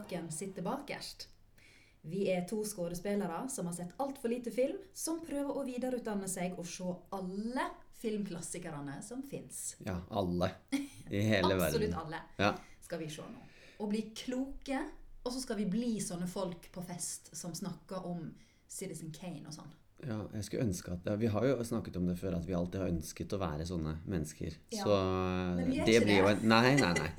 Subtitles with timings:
[0.00, 1.28] spaken sitter bakerst.
[2.02, 6.56] Vi er to skuespillere som har sett altfor lite film, som prøver å videreutdanne seg
[6.58, 7.66] og se alle
[8.00, 9.76] filmklassikerne som fins.
[9.84, 10.48] Ja, alle.
[11.10, 12.54] I hele Absolutt alle Ja.
[12.80, 13.42] skal vi se nå.
[13.80, 14.80] Og bli kloke.
[15.22, 18.30] Og så skal vi bli sånne folk på fest som snakker om
[18.68, 19.68] Citizen Kane og sånn.
[20.00, 22.54] Ja, jeg skulle ønske at ja, Vi har jo snakket om det før, at vi
[22.56, 24.56] alltid har ønsket å være sånne mennesker.
[24.72, 24.86] Ja.
[24.86, 24.96] Så
[25.58, 27.10] Men vi er det ikke blir jo en Nei, nei, nei.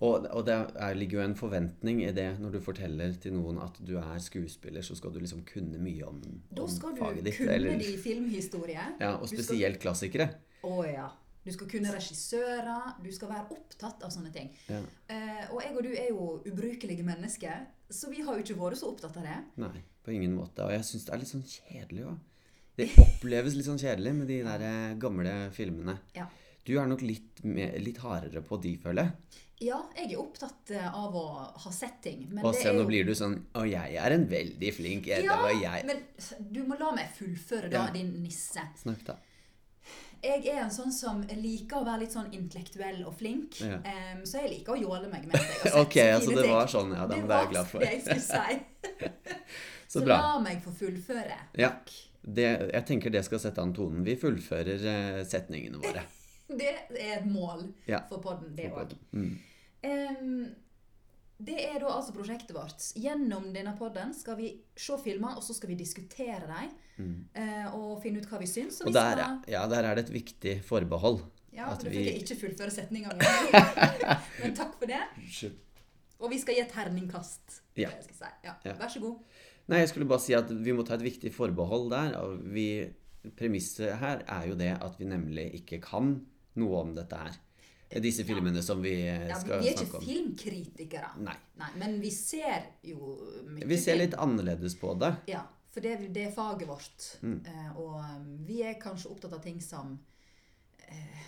[0.00, 3.56] Og, og det er, ligger jo en forventning i det når du forteller til noen
[3.64, 6.52] at du er skuespiller, så skal du liksom kunne mye om, faget ditt.
[6.54, 8.84] Da skal du kunne eller- de filmhistorie.
[9.00, 10.28] ja, og spesielt skal- klassikere.
[10.62, 11.08] Å ja.
[11.44, 12.94] Du skal kunne regissører.
[13.02, 14.50] Du skal være opptatt av sånne ting.
[14.68, 14.80] Ja.
[15.08, 18.76] Eh, og jeg og du er jo ubrukelige mennesker, så vi har jo ikke vært
[18.76, 19.36] så opptatt av det.
[19.56, 20.62] Nei, på ingen måte.
[20.66, 22.18] Og jeg syns det er litt sånn kjedelig òg.
[22.76, 25.98] Det oppleves litt sånn kjedelig med de der eh, gamle filmene.
[26.14, 26.26] Ja.
[26.68, 29.44] Du er nok litt, mer, litt hardere på de, føler jeg.
[29.70, 31.22] Ja, jeg er opptatt eh, av å
[31.64, 32.26] ha sett ting.
[32.30, 35.24] Men Og se, nå jo blir du sånn Å, jeg er en veldig flink edder,
[35.32, 36.04] ja, og jeg men
[36.54, 37.94] du må la meg fullføre, da, Ja.
[37.96, 38.62] din nisse.
[38.78, 39.16] Snakk, da.
[40.22, 43.60] Jeg er en sånn som liker å være litt sånn intellektuell og flink.
[43.62, 43.78] Ja.
[43.86, 46.46] Um, så jeg liker å jåle meg mens jeg har sett Ok, så altså det
[46.50, 47.06] var sånn, ja.
[47.06, 47.82] Det Det er jeg glad for.
[47.82, 49.16] det jeg skulle si.
[49.88, 51.36] Så la meg få fullføre.
[51.56, 51.70] Ja.
[52.20, 54.02] Det, jeg tenker det skal sette an tonen.
[54.04, 56.02] Vi fullfører eh, setningene våre.
[56.58, 58.00] Det er et mål Ja.
[58.08, 58.94] for podden, det òg.
[59.12, 59.36] Mm.
[61.38, 62.82] det er da altså prosjektet vårt.
[62.98, 66.72] Gjennom denne podden skal vi se filmer, og så skal vi diskutere dem.
[67.38, 68.80] eh, og finne ut hva vi syns.
[68.82, 71.20] Og, Og der, skal, ja, der er det et viktig forbehold.
[71.54, 73.24] ja, at Da vi- fikk jeg ikke fullføre setninga mi.
[74.42, 75.52] Men takk for det.
[76.18, 77.60] Og vi skal gi et terningkast.
[77.76, 77.90] Ja.
[78.02, 78.24] si.
[78.44, 78.54] Ja.
[78.64, 78.72] Ja.
[78.74, 79.20] Vær så god.
[79.68, 82.18] Nei, jeg skulle bare si at vi må ta et viktig forbehold der.
[82.50, 82.66] Vi,
[83.36, 86.26] premisset her er jo det at vi nemlig ikke kan
[86.60, 87.36] noe om dette her.
[87.88, 89.52] Disse filmene som vi skal snakke om.
[89.54, 91.12] Ja, vi er ikke filmkritikere.
[91.24, 91.36] Nei.
[91.56, 93.14] Nei, Men vi ser jo
[93.48, 95.14] mye Vi ser litt annerledes på det.
[95.30, 97.06] Ja, for det, det er faget vårt.
[97.22, 97.40] Mm.
[97.46, 101.24] Uh, og um, vi er kanskje opptatt av ting som uh,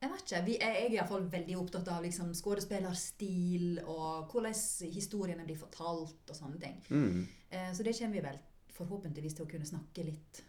[0.00, 0.42] Jeg vet ikke.
[0.48, 4.56] Vi er, jeg er iallfall veldig opptatt av liksom, skuespillerstil og hvordan
[4.94, 6.80] historiene blir fortalt og sånne ting.
[6.88, 7.22] Mm.
[7.50, 8.42] Eh, så det kommer vi vel
[8.74, 10.42] forhåpentligvis til å kunne snakke litt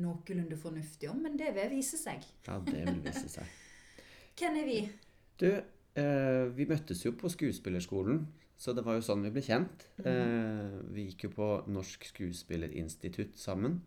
[0.00, 2.24] noenlunde fornuftig om, men det vil vise seg.
[2.48, 3.46] Ja, det vil vise seg.
[4.38, 4.78] Hvem er vi?
[5.38, 8.24] Du, eh, vi møttes jo på skuespillerskolen,
[8.58, 9.88] så det var jo sånn vi ble kjent.
[10.06, 13.80] Eh, vi gikk jo på Norsk Skuespillerinstitutt sammen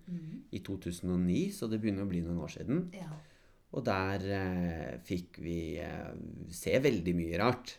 [0.56, 2.86] i 2009, så det begynner å bli noen år siden.
[2.96, 3.10] Ja.
[3.76, 6.14] Og der eh, fikk vi eh,
[6.56, 7.76] se veldig mye rart.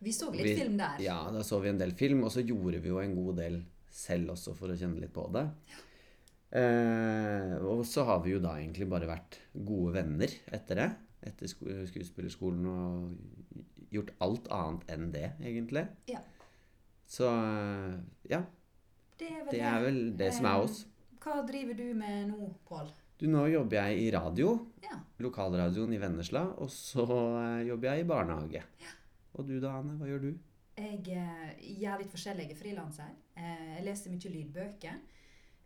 [0.00, 0.98] Vi så litt Vi- film der.
[1.04, 3.60] Ja, da så vi en del film, og så gjorde vi jo en god del
[3.90, 5.44] selv også for å kjenne litt på det.
[6.50, 10.88] Eh, og så har vi jo da egentlig bare vært gode venner etter det.
[11.30, 15.84] Etter skuespillerskolen og gjort alt annet enn det, egentlig.
[16.10, 16.22] Ja.
[17.10, 17.26] Så
[18.30, 18.44] ja,
[19.18, 20.84] Det er vel det er vel det som er oss.
[20.86, 22.90] Eh, Hva driver du med nå, Pål?
[23.20, 24.54] Du, nå jobber jeg i radio.
[24.80, 24.96] Ja.
[25.20, 26.46] Lokalradioen i Vennesla.
[26.62, 28.62] Og så eh, jobber jeg i barnehage.
[29.36, 29.98] Og du da, Anne?
[30.00, 30.30] Hva gjør du?
[30.80, 31.50] Jeg eh,
[31.82, 33.10] gjør litt forskjellige frilanser.
[33.36, 34.96] Eh, jeg leser mye lydbøker.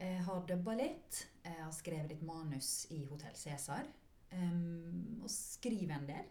[0.01, 1.21] Jeg har dubba litt.
[1.45, 3.87] Jeg har skrevet litt manus i Hotell Cæsar.
[4.35, 6.27] Um, og skriver en del.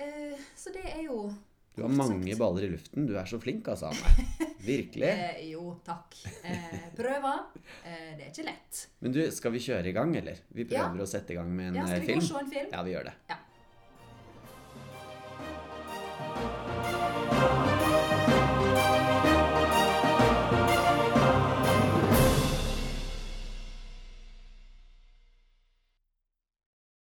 [0.00, 1.28] Uh, så det er jo
[1.76, 3.06] Du har mange baller i luften.
[3.08, 4.26] Du er så flink, altså, Anne.
[4.62, 5.08] Virkelig.
[5.12, 6.18] uh, jo, takk.
[6.44, 7.46] Uh, prøver.
[7.84, 8.82] Eh, det er ikke lett.
[9.02, 10.42] Men du, skal vi kjøre i gang, eller?
[10.52, 10.88] Vi Ja.
[10.88, 12.52] prøver å sette i gang med en Ja, skal eh, vi gå og se en
[12.52, 12.68] film?
[12.74, 13.14] Ja, vi gjør det.
[13.30, 13.38] Ja.